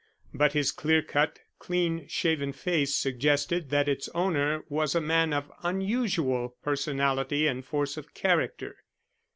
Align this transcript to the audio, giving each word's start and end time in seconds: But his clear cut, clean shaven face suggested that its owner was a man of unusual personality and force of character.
But 0.33 0.53
his 0.53 0.71
clear 0.71 1.03
cut, 1.03 1.37
clean 1.59 2.07
shaven 2.07 2.53
face 2.53 2.95
suggested 2.95 3.69
that 3.69 3.87
its 3.87 4.09
owner 4.15 4.63
was 4.67 4.95
a 4.95 4.99
man 4.99 5.31
of 5.31 5.51
unusual 5.61 6.57
personality 6.63 7.45
and 7.45 7.63
force 7.63 7.97
of 7.97 8.15
character. 8.15 8.77